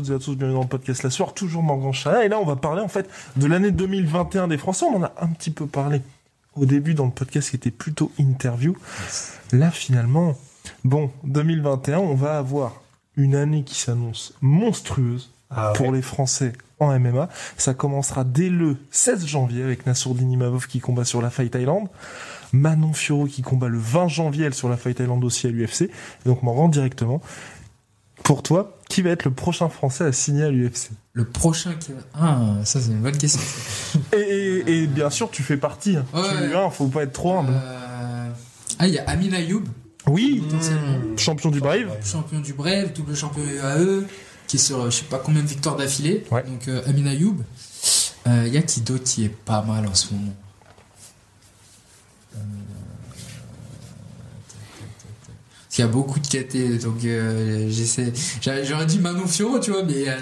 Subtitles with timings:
[0.00, 2.24] Toutes et à tous, bienvenue dans le podcast La Soir, toujours Morgan Chala.
[2.24, 4.86] Et là, on va parler en fait de l'année 2021 des Français.
[4.86, 6.00] On en a un petit peu parlé
[6.56, 8.78] au début dans le podcast qui était plutôt interview.
[9.52, 10.38] Là, finalement,
[10.84, 12.80] bon, 2021, on va avoir
[13.16, 17.28] une année qui s'annonce monstrueuse Ah pour les Français en MMA.
[17.58, 21.88] Ça commencera dès le 16 janvier avec Nassourdine Imavov qui combat sur la Fight Island.
[22.54, 25.90] Manon Fiorot qui combat le 20 janvier elle, sur la Fight Island aussi à l'UFC.
[26.24, 27.20] Donc, rend directement.
[28.30, 31.90] Pour toi, qui va être le prochain Français à signer à l'UFC Le prochain qui
[31.90, 31.98] va...
[32.14, 33.40] Ah, ça c'est une bonne question.
[34.12, 35.96] et, et- et bien sûr, tu fais partie.
[35.96, 36.06] hein.
[36.14, 37.52] Ouais, tu faut pas être trop humble.
[37.52, 38.28] Euh,
[38.78, 39.64] Ah, il y a Amin Ayoub,
[40.06, 40.44] Oui,
[41.16, 41.88] champion du Brave.
[42.04, 44.04] champion du Brave, double champion UAE,
[44.46, 46.22] qui est sur je sais pas combien de victoires d'affilée.
[46.30, 46.44] Ouais.
[46.44, 47.34] Donc euh, Amin Ayoub.
[48.28, 50.32] Euh, Il y a qui d'autre qui est pas mal en ce moment?
[55.80, 58.12] Qu'il y a beaucoup de KT, donc euh, j'essaie.
[58.42, 60.04] j'a- J'aurais dit Manon Fiorot, tu vois, mais.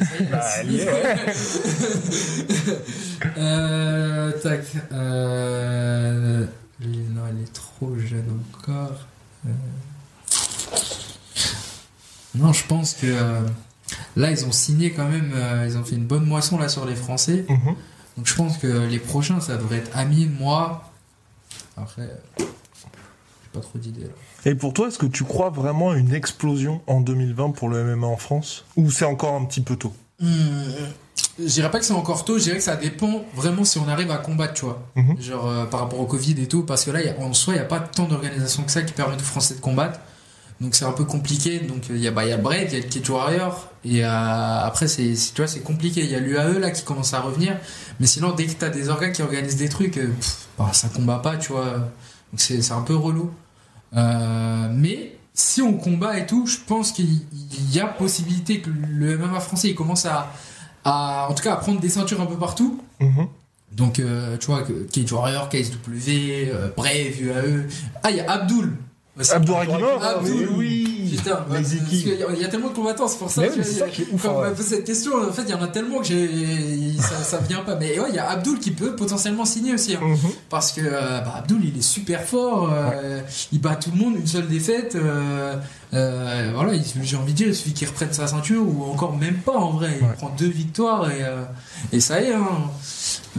[3.36, 4.64] Euh, tac.
[4.92, 6.44] Euh,
[6.80, 9.06] non, elle est trop jeune encore.
[9.46, 9.50] Euh,
[12.36, 13.40] non, je pense que euh,
[14.16, 15.32] là, ils ont signé quand même.
[15.66, 17.44] ils ont fait une bonne moisson là sur les Français.
[17.48, 17.74] Mhm.
[18.16, 20.84] Donc je pense que les prochains, ça devrait être Amine, moi.
[21.76, 22.08] Après,
[23.58, 24.10] pas trop d'idées là.
[24.50, 27.84] Et pour toi, est-ce que tu crois vraiment à une explosion en 2020 pour le
[27.96, 28.64] MMA en France?
[28.76, 29.92] Ou c'est encore un petit peu tôt?
[30.20, 30.28] Hmm,
[31.38, 33.88] je dirais pas que c'est encore tôt, je dirais que ça dépend vraiment si on
[33.88, 34.82] arrive à combattre, tu vois.
[34.96, 35.20] Mhm.
[35.20, 37.32] Genre euh, par rapport au Covid et tout, parce que là, il y a- en
[37.34, 40.00] soi, il n'y a pas tant d'organisations que ça qui permettent aux Français de combattre.
[40.60, 41.60] Donc c'est un peu compliqué.
[41.60, 43.70] Donc il y a, bah, il y a Brave, il y a le Cage Warrior.
[43.84, 46.00] Et euh, après, c'est, tu vois, c'est compliqué.
[46.02, 47.56] Il y a l'UAE là qui commence à revenir.
[48.00, 50.70] Mais sinon, dès que tu as des organes qui organisent des trucs, euh, pff, bah,
[50.72, 51.64] ça combat pas, tu vois.
[52.32, 53.30] Donc c'est, c'est un peu relou.
[53.96, 58.70] Euh, mais si on combat et tout, je pense qu'il il y a possibilité que
[58.70, 60.32] le MMA français il commence à,
[60.84, 62.82] à en tout cas à prendre des ceintures un peu partout.
[63.00, 63.28] Mhm.
[63.72, 67.66] Donc euh, tu vois que Cage Warrior, KSW, euh, Brave, UAE.
[68.02, 68.76] Ah il y a Abdul.
[69.20, 69.32] Aussi.
[69.32, 71.88] Abdouragimov Abdul, oui Putain, Les parce équipes.
[71.88, 75.12] qu'il y a- il y a tellement de combattants, c'est pour ça que cette question,
[75.26, 76.28] en fait, il y en a tellement que j'ai,
[76.98, 77.76] ça, ça vient pas.
[77.76, 79.94] Mais ouais, il y a Abdul qui peut potentiellement signer aussi.
[79.94, 80.00] hein.
[80.02, 80.18] Mhm.
[80.50, 82.70] Parce que euh, bah, Abdul, il est super fort.
[82.72, 83.20] euh,
[83.52, 84.96] Il bat tout le monde, une seule défaite.
[84.96, 85.54] euh,
[85.94, 89.16] euh, voilà, il- j'ai envie de dire, il suffit qu'il reprenne sa ceinture ou encore
[89.16, 89.96] même pas en vrai.
[90.00, 90.12] Il Ouais.
[90.14, 91.24] prend deux victoires et,
[91.96, 92.34] et ça y est.
[92.34, 92.46] hein.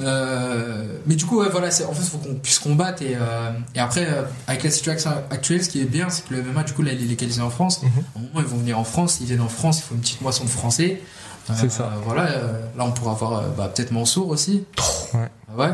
[0.02, 3.02] Euh, mais du coup, ouais, voilà, en fait, il faut qu'on puisse combattre.
[3.02, 6.34] Et, euh, et après, euh, avec la situation actuelle, ce qui est bien, c'est que
[6.34, 7.82] le MMA, du coup, là, il est légalisé en France.
[7.84, 7.90] Mhm.
[8.16, 10.22] Au moment ils vont venir en France, ils viennent en France, il faut une petite
[10.22, 11.02] moisson de français.
[11.56, 11.92] C'est ça.
[12.06, 12.30] Voilà,
[12.78, 14.66] là, on pourra avoir bah, peut-être Mansour aussi.
[15.16, 15.30] Ouais.
[15.58, 15.72] Ouais.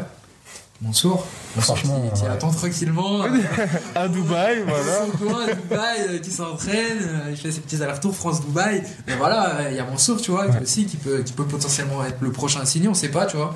[0.82, 1.26] Mansour.
[1.56, 2.32] Mansour Franchement, qui, qui ouais.
[2.32, 3.24] attend tranquillement.
[3.24, 3.30] euh,
[3.96, 5.06] À Dubaï, voilà.
[5.06, 8.84] son coin à Dubaï, euh, qui s'entraîne, euh, il fait ses petits allers-retours France-Dubaï.
[9.08, 10.62] Mais voilà, euh, il y a Mansour, tu vois, Ouais.
[10.62, 13.38] aussi, qui peut, qui peut potentiellement être le prochain à signer, on sait pas, tu
[13.38, 13.56] vois.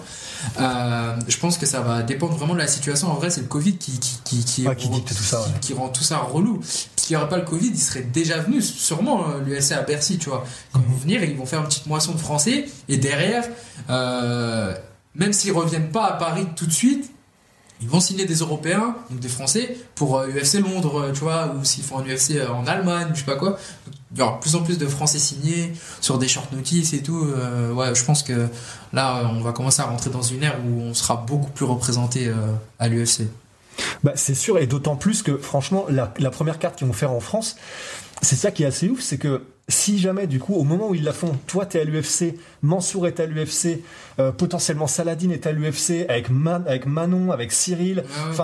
[0.62, 3.12] Euh, je pense que ça va dépendre vraiment de la situation.
[3.12, 5.48] En vrai, c'est le Covid qui, qui, qui, qui, Ouais, qui dicte tout ça, ouais.
[5.60, 6.62] qui, qui rend tout ça relou.
[6.96, 10.18] S'il n'y aurait pas le Covid, il serait déjà venu, sûrement, euh, l'USC à Bercy,
[10.20, 10.46] tu vois.
[10.72, 13.44] Quand ils vont venir, ils vont faire une petite moisson de Français, et derrière,
[13.90, 14.74] euh,
[15.16, 17.12] même s'ils reviennent pas à Paris tout de suite,
[17.82, 21.56] ils vont signer des Européens, donc des Français, pour euh, UFC Londres, euh, tu vois,
[21.56, 23.58] ou s'ils font un UFC euh, en Allemagne, je sais pas quoi.
[24.12, 25.72] Il y aura plus en plus de Français signés
[26.02, 27.24] sur des short notices et tout.
[27.24, 28.48] euh, ouais, je pense que
[28.92, 31.64] là, euh, on va commencer à rentrer dans une ère où on sera beaucoup plus
[31.66, 32.34] représenté euh,
[32.80, 33.30] à l'UFC.
[34.04, 37.12] Bah, c'est sûr, et d'autant plus que, franchement, la, la première carte qu'ils vont faire
[37.12, 37.56] en France,
[38.22, 40.96] c'est ça qui est assez ouf, c'est que si jamais, du coup, au moment où
[40.96, 42.34] ils la font, toi, t'es à l'UFC,
[42.64, 43.82] Mansour est à l'UFC,
[44.20, 48.36] euh, potentiellement Saladin est à l'UFC, avec, Man- avec Manon, avec Cyril, Ouais, ouais.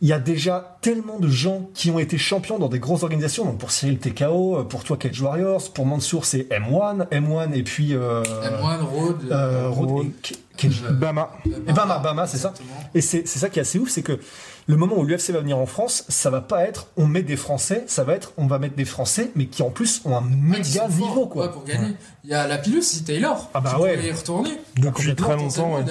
[0.00, 3.44] Il y a déjà tellement de gens qui ont été champions dans des grosses organisations.
[3.44, 7.94] Donc pour Cyril TKO, pour toi Cage Warriors, pour Mansour c'est M1, M1 et puis
[7.94, 10.06] euh, M1, Road, euh, Road Road.
[10.06, 11.30] et Euh, Bama.
[11.68, 12.52] et Bama, Bama, c'est ça.
[12.94, 14.18] Et c'est c'est ça qui est assez ouf, c'est que
[14.66, 17.36] le moment où l'UFC va venir en France, ça va pas être on met des
[17.36, 20.20] Français, ça va être on va mettre des Français, mais qui en plus ont un
[20.20, 21.46] méga niveau quoi.
[21.46, 21.94] ouais, pour gagner.
[22.24, 23.50] Il y a la pilule, c'est Taylor.
[23.54, 24.06] Ah bah qui ouais.
[24.06, 24.50] y retourner.
[24.76, 25.84] Depuis complètement, très longtemps, ouais.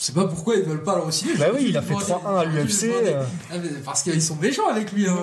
[0.00, 1.34] Je sais pas pourquoi ils veulent pas le re-signer.
[1.36, 2.04] Bah oui, il a fait demander.
[2.06, 3.24] 3-1 à l'UFC, euh.
[3.50, 3.54] Ah,
[3.84, 5.08] parce qu'ils sont méchants avec lui.
[5.08, 5.16] hein.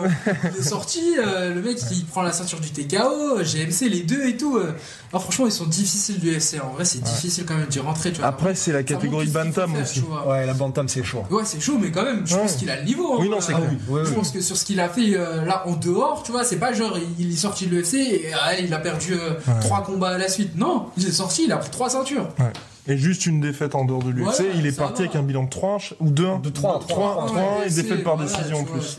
[0.54, 4.26] Il est sorti, euh, le mec il prend la ceinture du TKO, GMC, les deux
[4.26, 4.58] et tout.
[4.58, 4.74] euh.
[5.14, 6.60] Alors, franchement, ils sont difficiles du UFC.
[6.62, 8.12] En vrai, c'est difficile quand même d'y rentrer.
[8.12, 8.28] Tu vois.
[8.28, 10.04] Après, c'est la catégorie Bantam faire, aussi.
[10.28, 11.24] Ouais, la Bantam c'est chaud.
[11.32, 12.42] Ouais, c'est chaud, mais quand même, je Ouais.
[12.42, 13.14] pense qu'il a le niveau.
[13.14, 13.18] hein.
[13.22, 13.58] Oui, non, c'est Euh.
[13.88, 14.14] Ouais, je ouais.
[14.14, 16.74] pense que sur ce qu'il a fait euh, là en dehors, tu vois, c'est pas
[16.74, 19.60] genre il est sorti de l'UFC et ah, il a perdu euh, Ouais.
[19.62, 20.58] trois combats à la suite.
[20.58, 22.28] Non, il est sorti, il a pris trois ceintures.
[22.40, 22.52] Ouais.
[22.88, 25.06] Et juste une défaite en dehors de l'UFC, il est parti va.
[25.10, 28.04] avec un bilan de 3 ou 2 De 3, 3, 3, Ouais, et c'est- défaite
[28.04, 28.98] par voilà, décision en plus.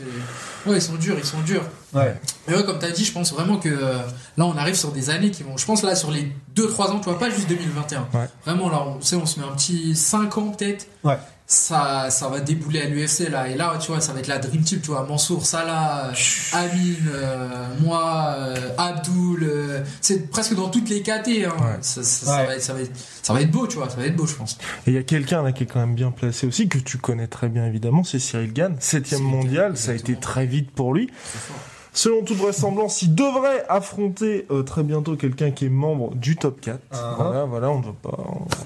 [0.65, 1.63] Ouais, ils sont durs, ils sont durs.
[1.93, 2.13] Ouais.
[2.47, 3.99] Mais ouais, comme t'as dit, je pense vraiment que euh,
[4.35, 5.55] là, on arrive sur des années qui vont.
[5.55, 8.07] Je pense là, sur les 2-3 ans, tu vois, pas juste 2021.
[8.13, 8.25] Ouais.
[8.45, 10.87] Vraiment, là, on, tu sais, on se met un petit 5 ans peut-être.
[11.03, 11.17] Ouais.
[11.49, 13.47] Ça, ça va débouler à l'UFC là.
[13.47, 15.05] Et là, tu vois, ça va être la Dream Team, tu vois.
[15.07, 16.11] Mansour, Salah, euh,
[16.51, 16.69] Amin,
[17.09, 19.43] euh, moi, euh, Abdul.
[19.43, 21.45] euh, c'est presque dans toutes les KT.
[21.45, 21.53] Hein.
[21.61, 21.77] Ouais.
[21.79, 22.47] Ça, ça- ça Ouais.
[22.47, 22.91] va être, ça, va être,
[23.23, 23.89] ça va être beau, tu vois.
[23.89, 24.57] Ça va être beau, je pense.
[24.87, 26.97] Et il y a quelqu'un là qui est quand même bien placé aussi, que tu
[26.97, 30.71] connais très bien évidemment, c'est Cyril Gann, 7 Cyril mondial, ça a été très vite
[30.71, 31.09] pour lui.
[31.31, 31.55] C'est fort.
[31.97, 36.61] Selon toute vraisemblance, il devrait affronter euh, très bientôt quelqu'un qui est membre du top
[36.61, 36.79] 4.
[36.91, 37.15] Ah.
[37.17, 38.15] Voilà, voilà, on ne pas.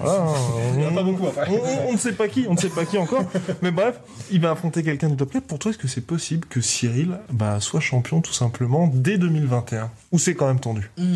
[0.00, 0.18] Voilà,
[0.94, 1.48] pas on, beaucoup après.
[1.88, 3.24] on- ne sait pas qui, on ne sait pas qui encore.
[3.62, 3.98] Mais bref,
[4.30, 5.44] il va affronter quelqu'un du top 4.
[5.44, 9.90] Pour toi, est-ce que c'est possible que Cyril bah, soit champion tout simplement dès 2021
[10.12, 10.90] Ou c'est quand même tendu?
[10.98, 11.06] Hmm,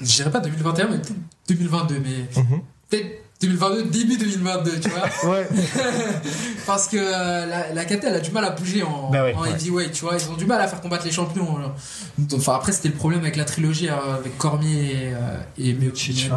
[0.00, 1.12] je dirais pas 2021, mais peut-être
[1.48, 2.00] 2022.
[2.00, 2.42] Mais
[2.88, 5.08] peut-être 2022, début 2022, tu vois.
[5.32, 5.48] Ouais,
[6.66, 9.34] Parce que euh, la, la KT, elle a du mal à bouger en, Bah ouais,
[9.34, 9.50] en ouais.
[9.50, 10.16] heavyweight, tu vois.
[10.18, 11.58] Ils ont du mal à faire combattre les champions.
[11.58, 11.74] là.
[12.34, 16.30] Enfin, après, c'était le problème avec la trilogie euh, avec Cormier et, euh, et Miocic.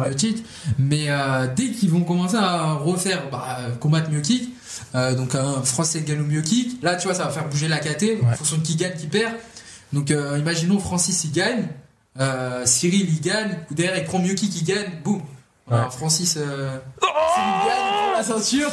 [0.78, 4.50] Mais euh, dès qu'ils vont commencer à refaire bah, combattre Miocic,
[4.94, 7.78] euh, donc un Français gagne au Miocic, là, tu vois, ça va faire bouger la
[7.78, 9.32] KT en fonction de qui gagne, qui perd.
[9.92, 11.66] Donc, imaginons Francis, il gagne.
[12.66, 13.58] Cyril, il gagne.
[13.70, 14.90] Ou derrière, il prend Miocic, il gagne.
[15.04, 15.22] Boum.
[15.90, 18.70] Francis, euh, Cyril gagne, il prend la ceinture.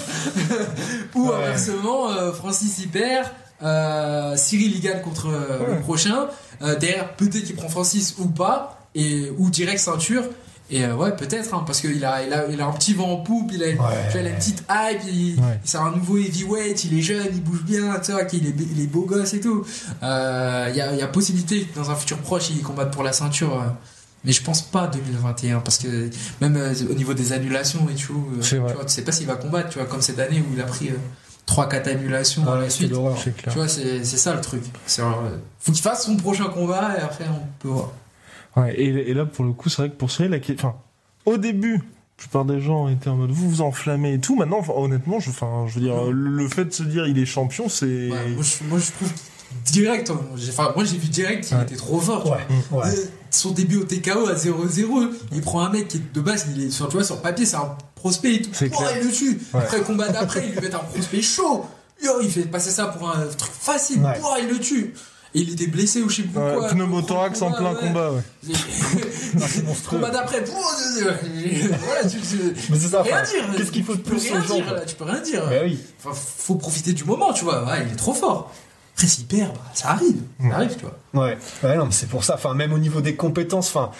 [1.15, 1.35] Ou Ouais.
[1.35, 3.27] inversement, euh, Francis il perd,
[3.63, 5.75] euh, Cyril il gagne contre euh, Ouais.
[5.75, 6.27] le prochain.
[6.79, 10.23] Derrière, peut-être qu'il prend Francis ou pas, et ou direct ceinture.
[10.71, 13.17] Et ouais, peut-être, hein, parce qu'il a, il a, il a un petit vent en
[13.17, 13.85] poupe, il a, une- Ouais.
[14.07, 17.27] tu vois, il a une petite hype, il, c'est un nouveau heavyweight, il est jeune,
[17.33, 19.63] il bouge bien, tu vois, qu'il est, il est beau gosse et tout.
[20.01, 20.09] Il y,
[20.81, 23.63] a, il y a possibilité que dans un futur proche, il combatte pour la ceinture.
[24.25, 26.09] Euh, mais je pense pas 2021 parce que
[26.41, 29.27] même euh, au niveau des annulations et tout, euh, tu vois, tu sais pas s'il
[29.27, 30.89] va combattre, tu vois, comme cette année où il a pris
[31.47, 32.91] 3-4 annulations à la suite.
[32.91, 34.63] Tu vois, c'est c'est ça le truc.
[34.99, 37.91] Euh, faut qu'il fasse son prochain combat et après on peut voir.
[38.57, 40.37] Ouais, et, et là, pour le coup, c'est vrai que pour Cyril, la...
[40.55, 40.75] enfin,
[41.25, 41.81] au début, la
[42.15, 44.35] plupart des gens étaient en mode vous vous enflammez et tout.
[44.37, 47.25] Maintenant, enfin, honnêtement, je, enfin, je veux dire, le, fait de se dire il est
[47.25, 47.85] champion, c'est.
[47.85, 49.11] Ouais, moi, je, moi je trouve
[49.65, 50.19] direct, hein,
[50.49, 51.63] enfin moi j'ai vu direct qu'il Ouais.
[51.63, 52.23] était trop fort.
[52.23, 52.37] tu Ouais,
[52.71, 52.85] vois.
[52.85, 52.91] ouais.
[52.93, 56.65] Euh, son début au TKO à 0-0, il prend un mec qui de base, il
[56.65, 58.51] est sur, tu vois, sur papier, c'est un prospect et tout.
[58.61, 59.39] Oh, il le tue.
[59.53, 59.61] Ouais.
[59.61, 61.65] Après combat d'après, il lui met un prospect chaud.
[62.03, 64.01] Yo, il fait passer ça pour un truc facile.
[64.01, 64.19] Ouais.
[64.23, 64.93] Oh, il le tue.
[65.33, 66.69] Et il était blessé ou je sais plus Ouais, quoi.
[66.69, 68.21] pneumothorax en plein combat, ouais.
[69.89, 70.43] Combat d'après.
[70.45, 72.17] voilà, tu,
[72.69, 73.43] Mais c'est ça, rien dire.
[73.57, 75.45] qu'est-ce qu'il faut de plus rien dire, là, Tu peux rien dire.
[75.49, 75.77] Bah oui.
[76.03, 77.65] Enfin, faut profiter du moment, tu vois.
[77.85, 78.53] Il est trop fort.
[78.95, 80.21] Après, s'il perd, bah, ça arrive.
[80.41, 81.25] Ça arrive, tu vois.
[81.25, 82.35] Ouais, ouais non, mais c'est pour ça.
[82.35, 83.91] Enfin, même au niveau des compétences, enfin,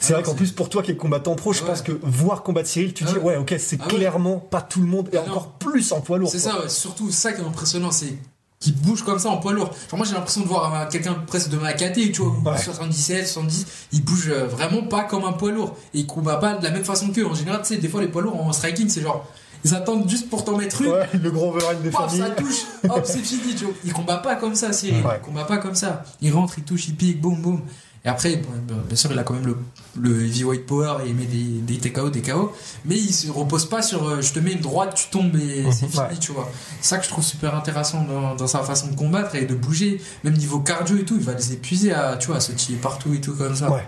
[0.00, 1.68] c'est Ah vrai qu'en plus pour toi qui es combattant pro, je Ouais.
[1.68, 3.36] pense que voir combattre Cyril, tu Ah dis ouais.
[3.36, 3.94] ok, c'est Ah ouais.
[3.94, 5.22] clairement pas tout le monde et non.
[5.22, 6.30] encore plus en poids lourd.
[6.30, 6.68] C'est ça, ouais.
[6.68, 8.12] surtout ça qui est impressionnant, c'est
[8.58, 9.70] qu'il bouge comme ça en poids lourd.
[9.86, 12.58] Enfin, moi j'ai l'impression de voir quelqu'un presque de ma KT, tu vois, Ouais.
[12.58, 15.76] 77, 70, il bouge euh, vraiment pas comme un poids lourd.
[15.94, 17.24] Et il combat pas de la même façon qu'eux.
[17.24, 19.24] En général, tu sais, des fois les poids lourds en striking, c'est genre,
[19.64, 20.88] ils attendent juste pour t'en mettre une.
[20.92, 22.20] Ouais, le gros overhand des Paf, familles.
[22.28, 23.74] ça touche, hop, c'est fini, tu vois.
[23.84, 25.04] Il combat pas comme ça, Cyril.
[25.04, 25.18] Ouais.
[25.20, 26.02] Il combat pas comme ça.
[26.20, 27.60] Il rentre, il touche, il pique, boum, boum.
[28.02, 28.48] Et après, bon,
[28.86, 29.58] bien sûr, il a quand même le,
[30.00, 32.50] le heavyweight power et il met des, des TKO, des KO.
[32.86, 35.70] Mais il se repose pas sur euh, je te mets une droite, tu tombes et
[35.70, 36.16] c'est fini, Ouais.
[36.18, 36.50] tu vois.
[36.80, 39.54] C'est ça que je trouve super intéressant dans, dans sa façon de combattre et de
[39.54, 40.00] bouger.
[40.24, 42.78] Même niveau cardio et tout, il va les épuiser à, tu vois, à se tirer
[42.78, 43.70] partout et tout comme ça.
[43.70, 43.84] Ouais.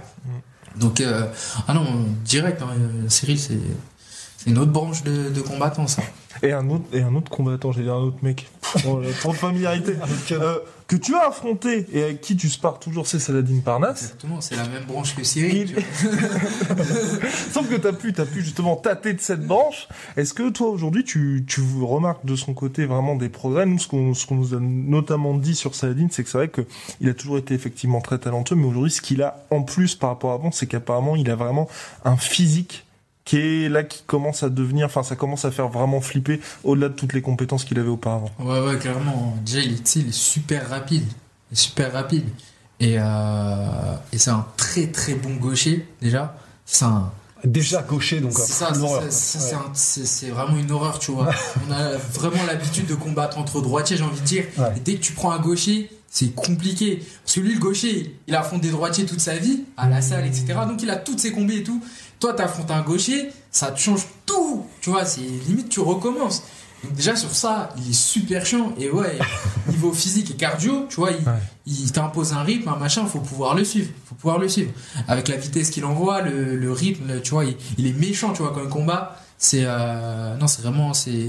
[0.77, 1.27] Donc, euh,
[1.67, 3.59] ah non, direct, hein, euh, Cyril, c'est.
[4.43, 6.03] C'est une autre branche de, de combattants, ça.
[6.43, 8.49] Et un autre, et un autre combattant, j'ai dit un autre mec.
[8.89, 9.93] Oh, là, trop de familiarité.
[10.31, 10.59] Euh,
[10.89, 14.03] que tu as affronté et avec qui tu spares toujours, c'est Saladin Parnasse.
[14.03, 15.77] Exactement, c'est la même branche que Cyril.
[15.77, 15.85] Il-.
[17.53, 19.89] Sauf que t'as pu, t'as pu justement tâter de cette branche.
[20.17, 23.67] Est-ce que toi aujourd'hui, tu, tu remarques de son côté vraiment des progrès?
[23.67, 26.49] Nous, ce qu'on, ce qu'on nous a notamment dit sur Saladin, c'est que c'est vrai
[26.49, 26.63] que
[27.03, 30.09] il a toujours été effectivement très talentueux, mais aujourd'hui, ce qu'il a en plus par
[30.09, 31.69] rapport à avant, c'est qu'apparemment, il a vraiment
[32.07, 32.87] un physique
[33.25, 36.89] qui est là, qui commence à devenir, enfin, ça commence à faire vraiment flipper au-delà
[36.89, 38.31] de toutes les compétences qu'il avait auparavant.
[38.41, 39.37] Ouais, ouais, clairement.
[39.45, 41.05] Déjà, il est, tu sais, il est super rapide.
[41.51, 42.25] Il est super rapide.
[42.81, 46.37] Et, euh, et c'est un très très bon gaucher, déjà.
[46.67, 47.13] C'est un.
[47.45, 48.33] Déjà gaucher, donc
[49.11, 50.31] C'est Ouais.
[50.31, 51.31] vraiment une horreur, tu vois.
[51.69, 54.45] On a vraiment l'habitude de combattre entre droitiers, j'ai envie de dire.
[54.59, 54.75] Ouais.
[54.77, 57.03] Et dès que tu prends un gaucher, c'est compliqué.
[57.25, 60.27] Parce que lui, le gaucher, il affronte des droitiers toute sa vie, à la salle,
[60.27, 60.47] etc.
[60.69, 61.83] Donc il a toutes ses combis et tout.
[62.23, 64.65] Toi, t'affrontes un gaucher, ça te change tout.
[64.81, 66.45] Tu vois, c'est limite, tu recommences.
[66.85, 68.73] Donc déjà sur ça, il est super chiant.
[68.79, 69.19] Et ouais,
[69.69, 71.35] niveau physique et cardio, tu vois, il, Ouais.
[71.67, 73.91] il t'impose un rythme, un machin, faut pouvoir le suivre.
[74.09, 74.71] Faut pouvoir le suivre.
[75.09, 78.33] Avec la vitesse qu'il envoie, le, le rythme, le- tu vois, il, il est méchant,
[78.33, 79.17] tu vois, quand il combat.
[79.37, 81.29] C'est euh, non, c'est vraiment c'est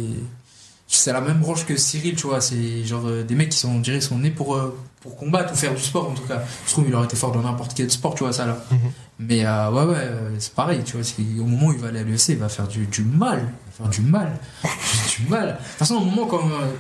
[0.88, 2.40] c'est la même branche que Cyril, tu vois.
[2.40, 5.52] C'est genre euh, des mecs qui sont, on dirait, sont nés pour euh, pour combattre
[5.52, 6.42] ou faire du sport en tout cas.
[6.66, 8.58] Je trouve qu'il aurait été fort dans n'importe quel sport, tu vois ça là.
[8.72, 8.78] Mhm.
[9.20, 11.06] Mais euh, ouais ouais, euh, c'est pareil, tu vois.
[11.42, 13.84] Au moment où il va aller à l'UFC, il va faire du, du mal, il
[13.84, 14.32] va faire du mal,
[14.64, 15.48] du mal.
[15.48, 16.72] De toute façon, au moment quand euh,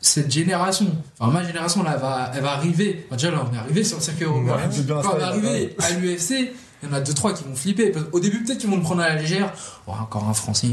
[0.00, 0.86] cette génération,
[1.18, 3.04] enfin ma génération là, elle va, elle va arriver.
[3.06, 4.56] Enfin, déjà là, on est arrivé sur le circuit européen.
[4.56, 6.52] Ouais, Quand on va arriver à l'UFC,
[6.82, 7.92] il y en a deux trois qui vont flipper.
[8.12, 9.52] Au début, peut-être qu'ils vont le prendre à la légère.
[9.86, 10.68] Oh, encore un Français.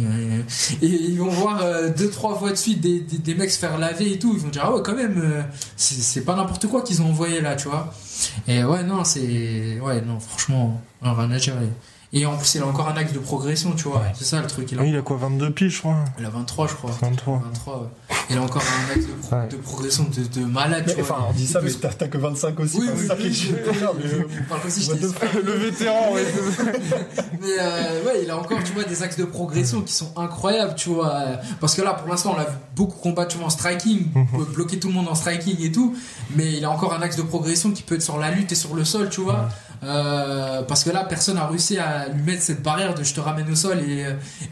[0.82, 3.78] Et ils vont voir euh, deux trois fois de suite des, des, mecs se faire
[3.78, 4.34] laver et tout.
[4.34, 5.42] Ils vont dire ah ouais quand même, euh,
[5.78, 7.94] c'est pas n'importe quoi qu'ils ont envoyé là, tu vois.
[8.48, 11.56] Et ouais non c'est ouais non franchement à dire.
[12.16, 13.98] Et en plus il a encore un axe de progression, tu vois.
[13.98, 14.12] Ouais.
[14.14, 14.72] C'est ça le truc.
[14.72, 16.92] Il a, Oui, il a quoi, 22 piges, je crois il a 23 je crois.
[17.02, 17.42] 23.
[17.44, 17.80] 23.
[17.82, 18.16] ouais.
[18.30, 19.48] Il a encore un axe de, pro- Ouais.
[19.50, 20.84] de progression de, de malade.
[20.88, 21.28] Mais, tu enfin, vois.
[21.30, 22.78] on dit ça, mais t'as que 25 aussi.
[22.80, 23.56] Oui, enfin, oui, ça qui est oui, chiant,
[23.96, 24.20] oui, mais, oui.
[24.20, 26.24] euh, Enfin, comme si what j'étais the Le vétéran, ouais.
[27.42, 30.76] Mais euh, ouais, il a encore, tu vois, des axes de progression qui sont incroyables,
[30.76, 31.14] tu vois.
[31.16, 34.08] euh, Parce que là, pour l'instant, on l'a vu beaucoup combattre tu vois, en striking,
[34.16, 34.46] Mhm.
[34.54, 35.96] bloquer tout le monde en striking et tout.
[36.36, 38.56] Mais il a encore un axe de progression qui peut être sur la lutte et
[38.56, 39.50] sur le sol, tu vois.
[39.84, 43.20] Euh, parce que là, personne n'a réussi à lui mettre cette barrière de je te
[43.20, 44.06] ramène au sol et,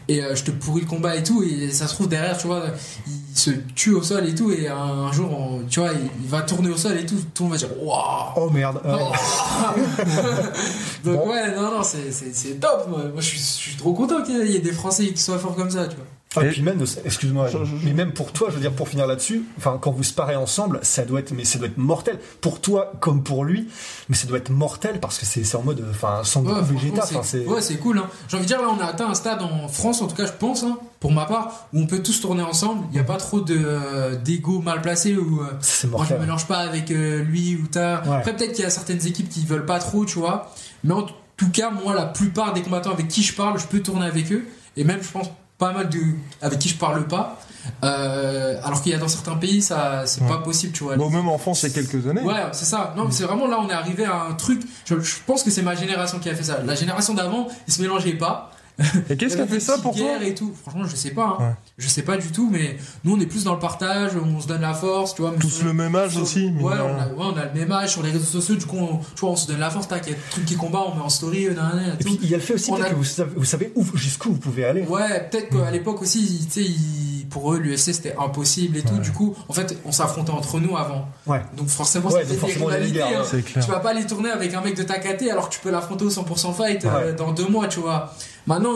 [0.08, 1.42] et euh, je te pourris le combat et tout.
[1.42, 2.64] Et ça se trouve derrière, tu vois,
[3.06, 4.52] il se tue au sol et tout.
[4.52, 5.90] Et un, un jour, on- tu vois,
[6.22, 7.16] il, va tourner au sol et tout.
[7.34, 8.32] Tout le monde va dire waouh!
[8.36, 8.80] Oh merde.
[8.84, 8.96] euh,
[11.04, 11.28] Donc Bon.
[11.30, 12.86] ouais, non, non, c'est top.
[12.88, 15.38] Moi, Moi, je, suis, je suis trop content qu'il y ait des Français qui soient
[15.38, 16.06] forts comme ça, tu vois.
[16.34, 17.48] Ah, Et- puis même, excuse-moi,
[17.84, 20.78] mais même pour toi, je veux dire, pour finir là-dessus, enfin, quand vous sparez ensemble,
[20.82, 22.18] ça doit être, mais ça doit être mortel.
[22.40, 23.68] Pour toi, comme pour lui,
[24.08, 27.46] mais ça doit être mortel parce que c'est en mode, enfin, sans Ouais, végétal, c'est,
[27.46, 27.98] ouais, c'est cool.
[27.98, 28.06] Hein.
[28.28, 30.26] J'ai envie de dire, là, on a atteint un stade en France, en tout cas,
[30.26, 32.84] je pense, hein, pour ma part, où on peut tous tourner ensemble.
[32.90, 35.40] Il n'y a pas trop de, euh, d'ego mal placé ou.
[35.42, 38.02] euh, C'est moi, je me mélange pas avec euh, lui ou ta.
[38.04, 38.16] Ouais.
[38.16, 40.50] Après, peut-être qu'il y a certaines équipes qui veulent pas trop, tu vois.
[40.84, 43.80] Mais en tout cas, moi, la plupart des combattants avec qui je parle, je peux
[43.80, 44.44] tourner avec eux.
[44.76, 45.26] Et même, je pense,
[45.62, 46.00] pas mal de
[46.40, 47.38] avec qui je parle pas.
[47.84, 50.28] Euh, alors qu'il y a dans certains pays, ça, c'est Ouais.
[50.28, 50.96] pas possible, tu vois.
[50.96, 52.22] Bon, même en France, il y a quelques années.
[52.22, 52.92] Ouais, c'est ça.
[52.96, 54.62] Non, mais c'est vraiment là, on est arrivé à un truc.
[54.84, 56.58] Je, je pense que c'est ma génération qui a fait ça.
[56.64, 58.50] La génération d'avant, ils se mélangeaient pas.
[59.10, 60.52] Et qu'est-ce Il qui a fait ça pour toi et tout.
[60.62, 61.36] Franchement, je sais pas.
[61.40, 61.44] hein.
[61.48, 61.54] Ouais.
[61.78, 64.12] Je sais pas du tout, mais nous, on est plus dans le partage.
[64.16, 65.32] On se donne la force, tu vois.
[65.32, 66.46] mais Tous sur- le même âge sur- aussi.
[66.60, 68.54] Ouais, on a, ouais, on a le même âge sur les réseaux sociaux.
[68.56, 69.88] Du coup, on, tu vois, on se donne la force.
[69.88, 71.46] Tac, il y a des trucs qui combat, on met en story.
[71.46, 72.20] euh, nan, nan, nan, Et puis tout.
[72.22, 74.38] il y a le fait aussi a- que vous savez, vous savez où jusqu'où vous
[74.38, 74.82] pouvez aller.
[74.82, 78.94] Ouais, peut-être qu'à l'époque aussi, tu sais, ils- pour eux, l'UFC c'était impossible et tout.
[78.94, 79.00] Ouais.
[79.00, 81.08] Du coup, en fait, on s'affrontait entre nous avant.
[81.26, 81.40] Ouais.
[81.56, 83.02] Donc forcément, Ouais, c'était des il rivalités.
[83.02, 83.22] hein.
[83.44, 83.64] Clair.
[83.64, 85.70] Tu vas pas aller tourner avec un mec de ta caté alors que tu peux
[85.70, 88.12] l'affronter au 100% fight euh, dans deux mois, tu vois.
[88.46, 88.74] Maintenant,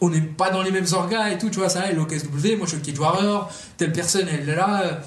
[0.00, 1.68] on- n'est pas dans les mêmes orgas et tout, tu vois.
[1.68, 4.54] Ça, elle est au KSW, moi je suis le Cage Warrior, telle personne elle est
[4.54, 5.00] là.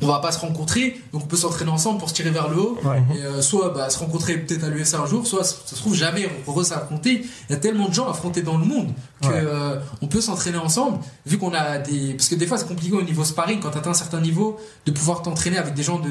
[0.00, 2.56] On va pas se rencontrer, donc on peut s'entraîner ensemble pour se tirer vers le
[2.60, 2.78] haut.
[2.84, 3.02] Ouais.
[3.16, 5.94] Et euh, soit bah, se rencontrer peut-être à l'UFC un jour, soit ça se trouve
[5.94, 7.24] jamais re s'affronter.
[7.48, 9.34] Il y a tellement de gens affrontés dans le monde que Ouais.
[9.34, 10.98] euh, on peut s'entraîner ensemble.
[11.26, 13.90] Vu qu'on a des, parce que des fois c'est compliqué au niveau sparring quand atteins
[13.90, 16.08] un certain niveau de pouvoir t'entraîner avec des gens de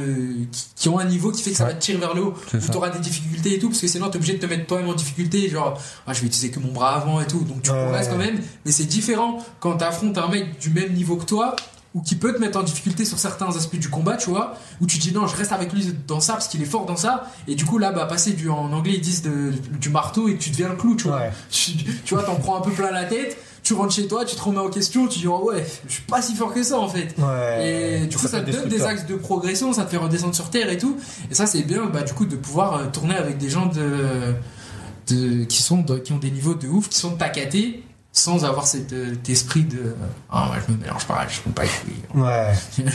[0.52, 1.70] qui, qui ont un niveau qui fait que ça Ouais.
[1.72, 2.34] va te tirer vers le haut.
[2.52, 4.90] Tu auras des difficultés et tout, parce que sinon t'es obligé de te mettre toi-même
[4.90, 5.48] en difficulté.
[5.50, 7.40] Genre, ah, je vais utiliser que mon bras avant et tout.
[7.46, 11.16] Donc tu progresses quand même, mais c'est différent quand t'affrontes un mec du même niveau
[11.16, 11.56] que toi
[11.98, 14.86] ou qui peut te mettre en difficulté sur certains aspects du combat, tu vois, où
[14.86, 17.26] tu dis non, je reste avec lui dans ça parce qu'il est fort dans ça,
[17.48, 20.36] et du coup là, bah passer du en anglais ils disent de- du marteau et
[20.36, 21.18] que tu deviens le clou, tu vois.
[21.18, 21.32] Ouais.
[21.50, 21.72] Tu,
[22.06, 24.42] tu vois, t'en prends un peu plein la tête, tu rentres chez toi, tu te
[24.42, 26.88] remets en question, tu dis oh ouais, je suis pas si fort que ça en
[26.88, 27.16] fait.
[27.18, 28.02] Ouais.
[28.04, 30.50] Et du coup, ça, te donne des axes de progression, ça te fait redescendre sur
[30.50, 30.96] terre et tout.
[31.32, 34.34] Et ça, c'est bien, bah, du coup, de pouvoir euh, tourner avec des gens de,
[35.10, 37.84] de, qui, sont de- qui ont des niveaux de ouf, qui sont de ta caté,
[38.18, 39.96] sans avoir cet euh, esprit de
[40.30, 42.20] ah ouais, je me mélange pas, je compte pas les.
[42.20, 42.54] Ouais.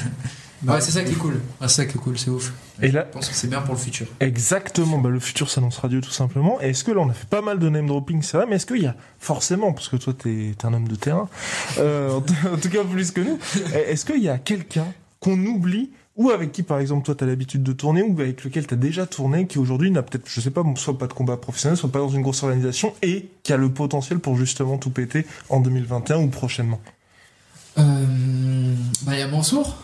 [0.65, 1.41] Ouais, c'est ça qui est cool.
[1.63, 2.53] C'est ça qui est cool, c'est ouf.
[2.81, 4.07] Et là, Je pense que c'est bien pour le futur.
[4.21, 6.61] Exactement, bah, le futur s'annoncera Dieu tout simplement.
[6.63, 8.55] Et est-ce que là on a fait pas mal de name dropping, c'est vrai, mais
[8.55, 11.29] est-ce qu'il y a forcément, parce que toi t'es t'es un homme de terrain,
[11.79, 13.41] euh, en tout cas plus que nous,
[13.75, 14.87] est-ce qu'il y a quelqu'un
[15.19, 18.67] qu'on oublie ou avec qui par exemple toi t'as l'habitude de tourner ou avec lequel
[18.67, 21.77] t'as déjà tourné qui aujourd'hui n'a peut-être, je sais pas, soit pas de combat professionnel,
[21.79, 25.27] soit pas dans une grosse organisation et qui a le potentiel pour justement tout péter
[25.49, 26.81] en 2021 ou prochainement
[27.79, 29.77] Euh, bah, il y a Mansour.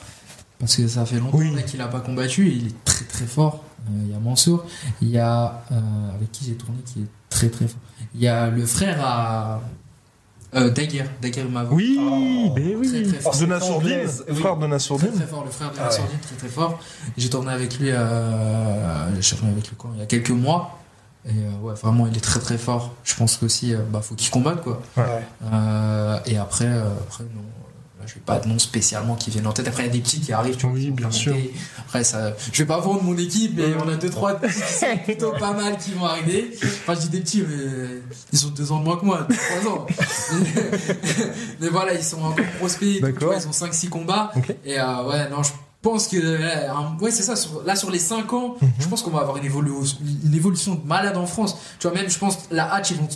[0.59, 1.55] Parce que ça fait longtemps Oui.
[1.67, 3.65] qu'il a pas combattu et il est très très fort.
[3.89, 4.67] Euh, Il y a Mansour.
[5.01, 5.65] Il y a.
[5.71, 7.79] euh, avec qui j'ai tourné qui est très très fort.
[8.15, 9.63] Il y a le frère à.
[10.55, 11.11] Euh, Daguerre.
[11.21, 11.75] Daguerre Mavo.
[11.77, 13.37] Oui, Oh, ben oui, très, très fort.
[13.39, 14.37] de Nassourdine, Anglaise, oui.
[14.37, 15.13] frère de Très Nassourdine.
[15.13, 15.91] très fort, le frère de Ah ouais.
[15.91, 16.79] Sordine, très très fort.
[17.19, 20.79] J'ai tourné avec lui, euh, j'ai tourné avec lui quand Il y a quelques mois.
[21.27, 22.95] Et euh, ouais, vraiment, il est très très fort.
[23.05, 24.81] Je pense qu'aussi, euh, bah, faut qu'il combatte quoi.
[24.97, 25.05] Ouais.
[25.53, 27.43] Euh, et après, euh, après non,
[28.09, 29.69] je vais pas de nom spécialement qui viennent en tête.
[29.69, 30.57] Après, il y a des petits qui arrivent.
[30.57, 31.37] Tu vois, Oui, sont bien sûr.
[31.79, 34.73] Après, ça, je vais pas vendre mon équipe, mais on a deux trois petits qui
[34.73, 36.51] sont plutôt pas mal qui vont arriver.
[36.63, 38.01] Enfin, je dis des petits, mais
[38.33, 39.87] ils ont deux ans de moins que moi, trois ans.
[40.33, 40.79] mais,
[41.61, 43.01] mais voilà, ils sont encore prospects.
[43.19, 44.33] tu vois, Ils ont 5-6 combats.
[44.37, 44.55] Ok.
[44.65, 45.51] Et euh, ouais, non, je
[45.83, 46.69] pense que euh,
[47.01, 47.37] ouais, c'est ça.
[47.37, 48.69] sur- là, sur les 5 ans, Mhm.
[48.81, 51.57] je pense qu'on va avoir une, évolu- une évolution de malade en France.
[51.79, 53.09] Tu vois, même, je pense, la Hatch, ils vont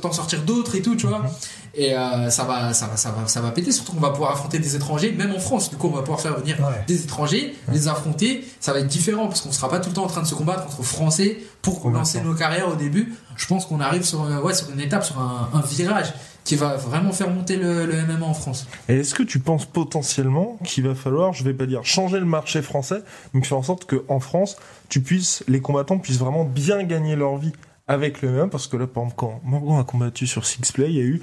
[0.00, 1.20] t'en sortir d'autres et tout, tu vois.
[1.20, 1.28] Mhm.
[1.74, 3.72] Et euh, ça va, ça va, ça va, ça va péter.
[3.72, 5.70] Surtout qu'on va pouvoir affronter des étrangers, même en France.
[5.70, 6.84] Du coup, on va pouvoir faire venir Ouais.
[6.86, 8.46] des étrangers, les affronter.
[8.60, 10.34] Ça va être différent parce qu'on sera pas tout le temps en train de se
[10.34, 13.14] combattre entre Français pour lancer nos carrières au début.
[13.36, 16.12] Je pense qu'on arrive sur, euh, ouais, sur une étape, sur un, un virage
[16.44, 18.66] qui va vraiment faire monter le, le MMA en France.
[18.88, 22.26] Et est-ce que tu penses potentiellement qu'il va falloir, je vais pas dire changer le
[22.26, 24.56] marché français, mais faire en sorte qu'en France,
[24.88, 27.52] tu puisses, les combattants puissent vraiment bien gagner leur vie
[27.92, 30.96] avec le MMA, parce que là, par exemple, quand Morgan a combattu sur Sixplay, il
[30.96, 31.20] y a eu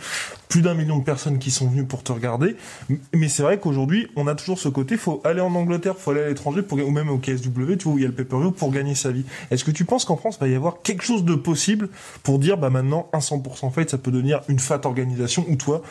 [0.47, 2.55] plus d'un million de personnes qui sont venues pour te regarder.
[3.13, 6.21] Mais c'est vrai qu'aujourd'hui, on a toujours ce côté, faut aller en Angleterre, faut aller
[6.21, 8.51] à l'étranger, pour, ou même au KSW, tu vois, où il y a le pay-per-view,
[8.51, 9.25] pour gagner sa vie.
[9.51, 11.89] Est-ce que tu penses qu'en France, il va y avoir quelque chose de possible
[12.23, 15.81] pour dire, bah maintenant, un 100% fight, ça peut devenir une fat organisation, où toi,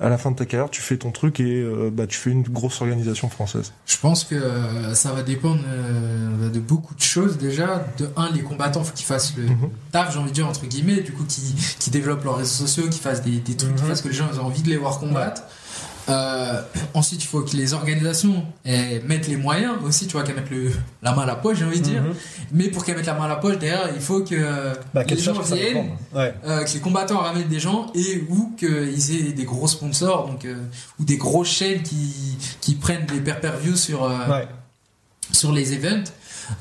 [0.00, 2.30] à la fin de ta carrière, tu fais ton truc et euh, bah, tu fais
[2.30, 3.72] une grosse organisation française?
[3.86, 7.84] Je pense que euh, ça va dépendre euh, de beaucoup de choses déjà.
[7.98, 9.70] De un, les combattants, faut qu'ils fassent le Mhm.
[9.92, 12.98] taf, envie de dire entre guillemets, du coup, qui, qui développent leurs réseaux sociaux, qui
[13.00, 13.88] fassent des, des trucs, qui Mhm.
[13.88, 15.42] fassent que les gens aient envie de les voir combattre.
[16.08, 16.60] Euh,
[16.94, 20.72] ensuite, il faut que les organisations mettent les moyens aussi, tu vois, qu'elles mettent le,
[21.02, 22.02] la main à la poche, j'ai envie de dire.
[22.02, 22.14] Mhm.
[22.52, 25.16] Mais pour qu'elles mettent la main à la poche, derrière, il faut que Bah, les
[25.16, 26.34] gens viennent, Ouais.
[26.44, 30.44] euh, que les combattants ramènent des gens et ou qu'ils aient des gros sponsors, donc
[30.46, 30.56] euh,
[30.98, 34.48] ou des grosses chaînes qui, qui prennent des per-per-views sur euh, Ouais.
[35.30, 36.10] sur les events.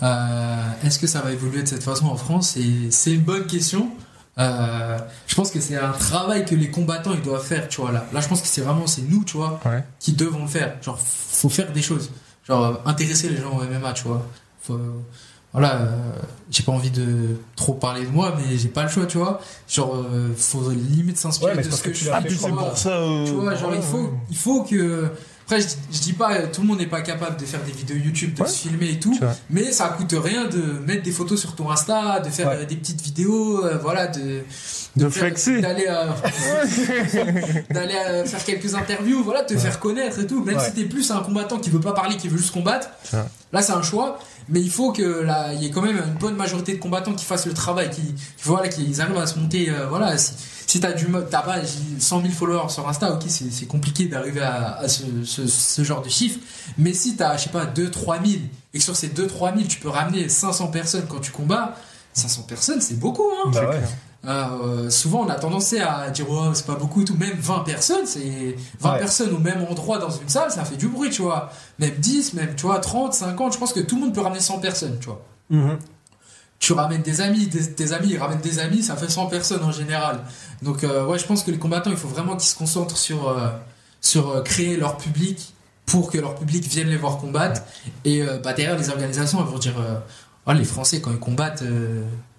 [0.04, 2.58] Euh, Est-ce que ça va évoluer de cette façon en France?
[2.92, 3.90] C'est une bonne question.
[4.38, 4.98] Euh,
[5.28, 8.06] je pense que c'est un travail que les combattants ils doivent faire, tu vois là.
[8.14, 9.84] Là, je pense que c'est vraiment c'est nous, tu vois, Ouais.
[10.00, 10.76] qui devons le faire.
[10.82, 12.10] Genre, faut faire des choses.
[12.48, 14.26] Genre, intéresser les gens au MMA, tu vois.
[14.62, 14.80] Faut,
[15.52, 15.88] voilà, euh,
[16.52, 19.42] j'ai pas envie de trop parler de moi, mais j'ai pas le choix, tu vois.
[19.68, 22.30] Genre, euh, faut limite s'inspirer Ouais, de ce que, que tu je l'as fais.
[22.30, 22.66] fait tu c'est vois.
[22.70, 22.98] pour ça.
[23.26, 24.10] Tu vois, genre, ouais, il faut, ouais.
[24.30, 25.12] il faut que.
[25.52, 27.98] Après, je, je dis pas, tout le monde n'est pas capable de faire des vidéos
[27.98, 28.48] YouTube, de Ouais.
[28.48, 29.18] se filmer et tout,
[29.50, 32.58] mais ça coûte rien de mettre des photos sur ton Insta, de faire Ouais.
[32.58, 34.42] euh, des petites vidéos, euh, voilà, de.
[34.96, 35.60] De flexer.
[35.62, 36.06] D'aller euh,
[37.72, 40.44] d'aller faire quelques interviews, voilà, te faire connaître et tout.
[40.44, 42.90] Même si t'es plus un combattant qui veut pas parler, qui veut juste combattre,
[43.52, 44.20] là c'est un choix.
[44.50, 47.14] Mais il faut que là, il y ait quand même une bonne majorité de combattants
[47.14, 50.18] qui fassent le travail, qui, voilà, qu'ils arrivent à se monter, euh, voilà.
[50.18, 50.34] Si,
[50.70, 54.42] si t'as du, t'as pas j'ai 100 000 followers sur Insta, ok, c'est compliqué d'arriver
[54.42, 56.40] à, ce, genre de chiffre.
[56.78, 58.42] Mais si t'as, je sais pas, 2 3 000
[58.74, 61.76] et que sur ces 2 3 000 tu peux ramener 500 personnes quand tu combats,
[62.14, 63.50] 500 personnes c'est beaucoup, hein.
[63.52, 63.72] Bah.
[64.26, 67.16] Euh, souvent on a tendance à dire oh, c'est pas beaucoup et tout.
[67.16, 69.00] Même 20 personnes c'est 20 Ouais.
[69.00, 71.52] personnes au même endroit dans une salle ça fait du bruit tu vois.
[71.80, 74.42] Même 10 même tu vois 30 50 je pense que tout le monde peut ramener
[74.42, 75.22] 100 personnes tu vois.
[75.50, 75.78] Mhm.
[76.60, 79.64] tu ramènes des amis des, tes amis ils ramènent des amis ça fait 100 personnes
[79.64, 80.20] en général.
[80.64, 83.30] Donc euh, ouais je pense que les combattants il faut vraiment qu'ils se concentrent sur
[83.30, 83.48] euh,
[84.02, 85.54] sur euh, créer leur public
[85.86, 87.62] pour que leur public vienne les voir combattre.
[88.06, 89.74] Et bah, derrière les organisations elles vont dire
[90.46, 91.64] Ah, les français quand ils combattent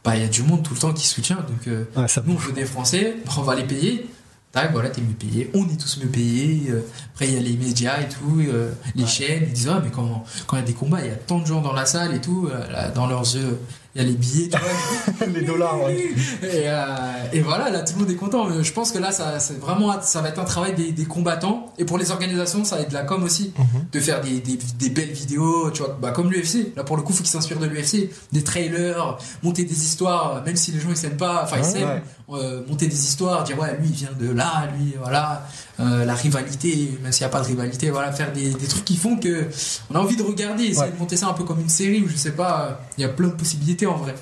[0.04, 2.22] bah il y a du monde tout le temps qui soutient donc euh, Ouais, ça
[2.24, 4.06] nous, on veut des Français, on va les payer.
[4.52, 5.48] Tac, voilà, t'es mieux payé.
[5.54, 6.70] On est tous mieux payés.
[6.70, 6.80] Euh,
[7.12, 9.44] Après, il y a les médias et tout, euh, les chaînes.
[9.46, 11.38] Ils disent, ah, mais quand quand il y a des combats, il y a tant
[11.38, 12.48] de gens dans la salle et tout.
[12.72, 13.60] là, dans leurs yeux,
[13.94, 15.26] il y a les billets, tu vois.
[15.34, 15.96] Les dollars, ouais.
[16.42, 16.84] Et, euh,
[17.32, 18.44] et voilà, là tout le monde est content.
[18.46, 21.04] Mais je pense que là, ça, c'est vraiment, ça va être un travail des, des
[21.04, 21.72] combattants.
[21.78, 23.86] Et pour les organisations, ça va être de la com aussi, Mhm.
[23.92, 26.72] de faire des, des, des belles vidéos, tu vois, bah, comme l'UFC.
[26.76, 30.56] Là pour le coup, faut qu'ils s'inspirent de l'UFC, des trailers, monter des histoires, même
[30.56, 32.00] si les gens ils s'aiment pas, enfin ils Ouais, s'aiment,
[32.32, 35.46] euh, monter des histoires, dire ouais lui il vient de là, lui voilà,
[35.80, 38.84] euh, la rivalité, même s'il n'y a pas de rivalité, voilà, faire des, des trucs
[38.84, 39.46] qui font que
[39.90, 40.90] on a envie de regarder, essayer Ouais.
[40.92, 43.04] de monter ça un peu comme une série ou je sais pas, euh, il y
[43.04, 44.14] a plein de possibilités en vrai.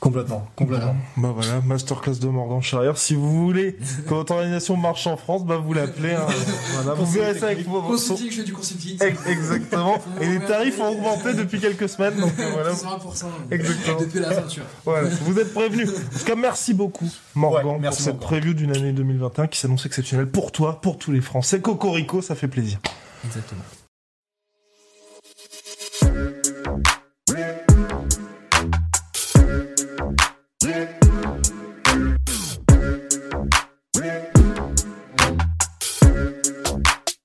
[0.00, 0.96] Complètement, complètement.
[1.18, 2.96] Bah voilà, masterclass de Morgan Charrière.
[2.96, 3.74] Si vous voulez
[4.08, 6.14] que votre organisation marche en France, bah vous l'appelez.
[6.14, 6.26] hein.
[6.74, 7.82] Voilà, vous verrez ça avec vos...
[7.82, 8.96] Consulting, je fais du consulting.
[9.02, 9.98] Ex- Exactement.
[10.22, 12.16] Et les tarifs ont augmenté depuis quelques semaines.
[12.18, 12.72] Donc euh, voilà.
[12.72, 14.00] 100% Exactement.
[14.00, 14.64] depuis la ceinture.
[14.86, 15.90] Voilà, vous êtes prévenus.
[15.90, 18.28] En tout cas, merci beaucoup, Morgan, Ouais, merci, pour cette Morgan.
[18.40, 21.60] preview d'une année 2021 qui s'annonce exceptionnelle pour toi, pour tous les Français.
[21.60, 22.78] Cocorico, ça fait plaisir.
[23.26, 23.60] Exactement.